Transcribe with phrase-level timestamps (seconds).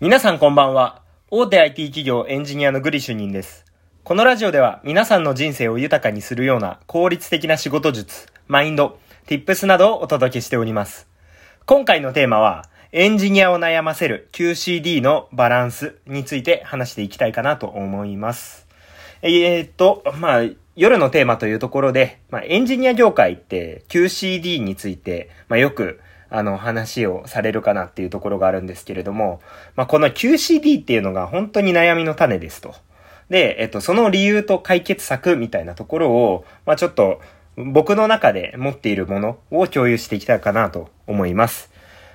[0.00, 1.02] 皆さんこんばんは。
[1.28, 3.64] 大手 IT 企業エンジニアのグリ主任です。
[4.04, 11.08] このラジオでは皆さんの人生を豊かにするような効率的な仕事術、マインド、tips などをお届けしております。
[11.66, 18.68] 今回のテーマは、エンジニアを悩ませる QCD のバランスについて話していきたいかなと思います。
[19.22, 20.44] えー、っと、まあ、
[20.76, 25.98] 夜のテーマというところで、まあ、エンジニア業界って QCD について、まあ、よく
[26.30, 29.40] あの、話をされるかなっていうところがあるんですけれども、
[29.76, 32.74] まあ、この QCD っていうのが本当に悩みの種ですと。
[33.30, 37.20] で、えっと、その理由と解決策みたいなところを、まあ、ちょっと、
[37.56, 41.70] 僕の中で持っているものを共有していきたいかなと思います。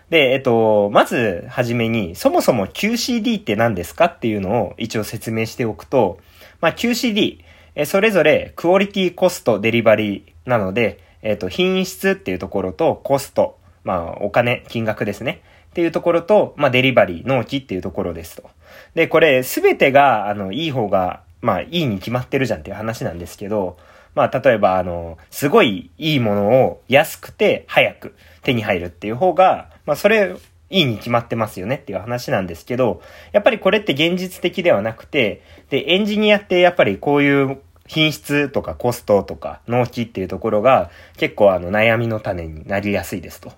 [0.10, 6.20] で、えっと、まず、はじめに、そもそも QCD って何ですかっていうのを一応説明しておくと、
[6.62, 7.40] まあ、QCD、
[7.86, 15.42] それぞれクオリティコストデリバリーなので、えっと、品質っていうところとコスト、まあ、お金、金額ですね。
[15.72, 18.50] っていうところと、まあ、デリバリー、納期っていうところですと。
[18.96, 23.78] で、これ、すべてが、あの、いい方が、まあ、いいに決まってるじゃんっていう話なんですけど、
[24.16, 30.36] まあ、例えば、あの、すごいいいものを安くて早く手に入るっていう方が、まあ、それ、
[30.70, 43.52] いいに決まってますよねっていう話なんですけど、やっぱりこれって現実的ではなくて、で、エンジニアってやっぱりこういう品質とかコストとか納期っていうところが結構あの悩みの種になりやすいですと。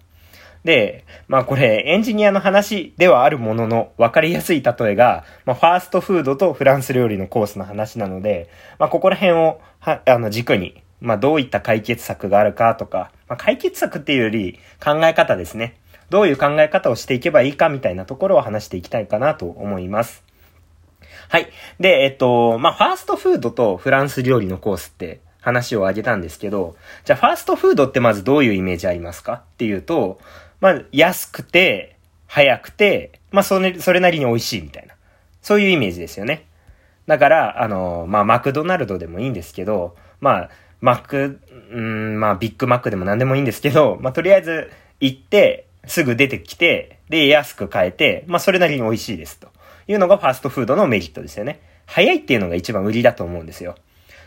[0.66, 8.50] で、まあこれエンジニアの話ではあるものの分かりやすい例えが、まあファーストフードとフランス料理のコースの話なので、
[8.80, 15.78] まあここら辺をは、あの軸に、まあどういった解決策があるかとか、まあ解決策っていうより考え方ですね。
[16.10, 20.24] どういう考え方をしていけばいいかみたいなところを話していきたいかなと思います。
[21.30, 21.50] はい。
[21.80, 29.34] で、えっと、まあファーストフードとフランス料理のコースって話を挙げたんですけど、じゃあファーストフードってまずどういうイメージありますか？
[29.34, 30.20] っていうと、
[30.60, 34.96] まあ、安くて、早くて、まあ、それ、それなりに美味しいみたいな。
[35.42, 36.48] そういうイメージですよね。
[37.06, 40.50] だから、あの、まあ、マクドナルドでもいいんですけど、まあ、
[40.82, 41.40] マック、
[41.72, 49.50] うん、まあ、ビッグマックでも何でもいいんですけど、まあ、とりあえず行って、すぐ出てきて、で、安く買えて、まあ、それなりに美味しいですと
[49.88, 51.59] いうのがファーストフードのメリットですよね。
[51.86, 53.75] 早いっていうのが一番売りだと思うんですよ。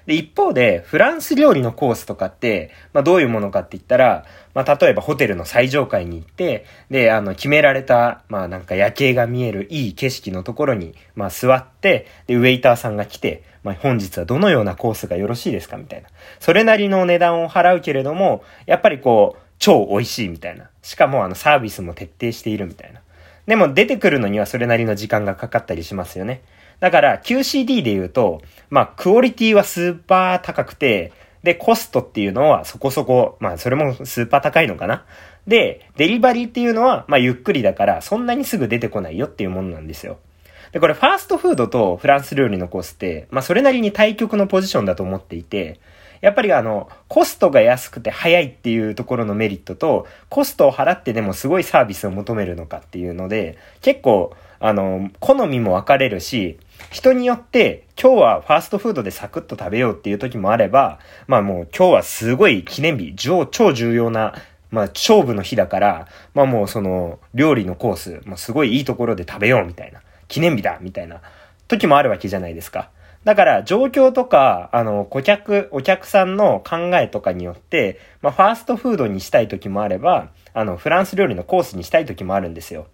[0.09, 4.25] で、一方で、フランス料理のコースとかって、まあどういうものかって言ったら、
[4.55, 16.09] まあ例えばホテルの最上階に行って、で、あの、決められた、まあなんか夜景が見えるいい景色のところに、まあ座って、で、ウェイターさんが来て、まあ本日はどのようなコースがよろしいですかみたいな。
[16.41, 20.71] それなりの値段を払うけれども、やっぱりこう、超美味しいみたいな。
[20.81, 23.03] しかもあのサービスも徹底しているみたいな。
[23.47, 26.41] でも出てくるのにはそれなりの時間がかかったりしますよね。
[26.81, 31.13] だから QCD で言うと、まあ、クオリティはスーパー高くて、
[31.43, 35.05] で、コストっていうのはそこそこ、まあ、それもスーパー高いのかな。
[35.47, 40.19] で、デリバリーっていうのは、まあ、ゆっくりだから、そんなにすぐ出てこないよっていうものなんですよ。
[40.73, 45.81] で、これ、ファーストフードとフランス料理のコースって、まあ、それなりに対極のポジションだと思っていて、
[46.21, 56.59] やっぱりあの、コストが安くて早いっていうところのメリットと、コストを払ってでもすごいサービスを求めるのかっていうので、結構、あの、好みも分かれるし、
[56.91, 64.35] 人によって今日はファーストフードでサクッと食べようっていう時もあれば、まあもう今日はすごい記念日、超重要な、
[64.71, 71.21] まあ勝負の日だから、まあもうその料理のコース、まあすごいいいところで食べようみたいな、記念日だみたいな
[71.69, 72.91] 時もあるわけじゃないですか。
[73.25, 82.87] だから、状況とか、あの、顧客、お客さんの考えとかによって、まあ、ファーストフードにしたい時もあれば、あの、フランス料理のコースにしたい時もあるんですよ。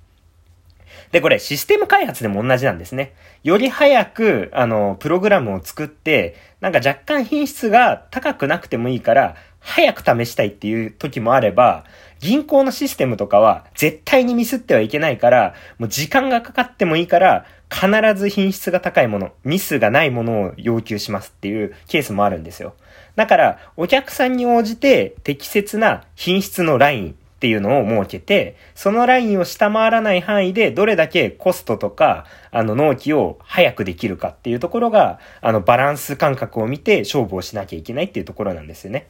[1.13, 3.15] で、これシステム開発でも同じなんですね。
[3.43, 11.85] より早く、あの、プログラムを作って、なんか若干品質が高くなくてもいいから、早く試したいっていう時もあれば、
[12.21, 22.75] 銀行のシステムとかは絶対にミスってはいけないから、もう時間がかかってもいいから、必ず品質が高いもの、ミスがないものを要求しますっていうケースもあるんですよ。
[23.17, 39.09] だから、お客さんに応じて適切な品質のライン、っていうのを設けて、そのラインを下回らない範囲でどれだけコストとか、あの、納期を早くできるかっていうところが、あの、バランス感覚を見て勝負をしなきゃいけないっていうところなんですよね。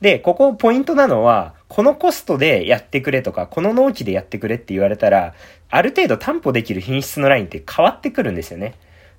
[0.00, 5.34] で、ここポイントなのは、このコストでやってくれとか、この納期でやってくれって言われたら、
[5.70, 8.74] ある程度担保できる品質のラインって変わってくるんですよね。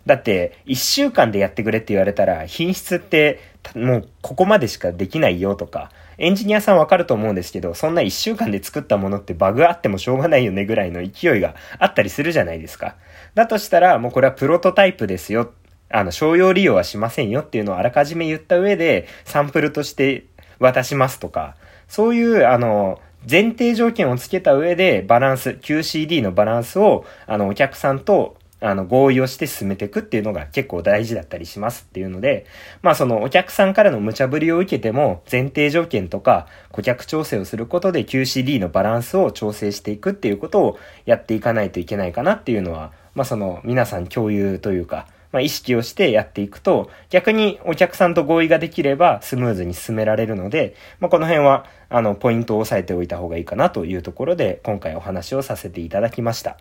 [0.05, 3.39] だって、一週間でやってくれって言われたら、品質って、
[3.75, 12.95] もうここまでしかできないよとか、エンジニアさんわかると思うんですけど、そんな一週間で作ったものってバグあってもしょうがないよねぐらいの勢いがあったりするじゃないですか。
[13.35, 15.51] だとしたら、もうこれはプロトタイプですよ。
[15.89, 20.25] あの、商用利用はしませんよっていうのをあらかじめ言った上で、サンプルとして
[20.59, 21.55] 渡しますとか、
[21.87, 32.45] そういう、あの、前提条件をつけた上でバランス、QCD のバランスを、あの、お客さんとあの、合意をして進めていくっていうのが結構大事だったりしますっていうので、
[32.81, 56.57] まあそのお客さんからの無茶ぶりを受けても前提条件とか顧客調整をすることで QCD のバランスを調整していくっていうことをやっていかないといけないかなっていうのは、まあその皆さん共有というか、まあ、意識をしてやっていくと、逆にお客さんと合意ができればスムーズに進められるので、まあ、この辺は、あの、ポイントを押さえておいた方がいいかなというところで、今回お話をさせていただきました。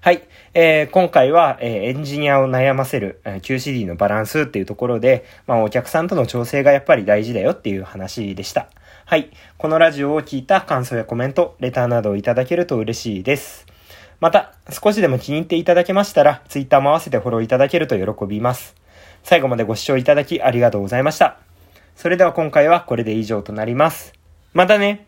[0.00, 0.22] はい。
[0.54, 8.68] えー、今回は、えー、エンジニアを悩ませる、えー、QCD のバランスっていうところで、まあ、お客さんとの調整がやっぱり大事だよっていう話でした。
[9.06, 9.30] はい。
[9.56, 13.67] このラジオを聞いた感想やコメント、レターなどをいただけると嬉しいです。
[14.20, 18.74] また、少しでも気に入っていただけましたら、Twitter も合わせてフォローいただけると喜びます。
[19.22, 21.38] 最後までご視聴いただきありがとうございました。
[21.96, 24.12] それでは今回はこれで以上となります。
[24.52, 25.07] またね